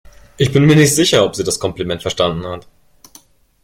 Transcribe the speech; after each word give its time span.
Ich 0.35 0.51
bin 0.51 0.65
mir 0.65 0.75
nicht 0.75 0.95
sicher, 0.95 1.23
ob 1.23 1.35
sie 1.35 1.43
das 1.43 1.59
Kompliment 1.59 2.01
verstanden 2.01 2.47
hat. 2.47 2.65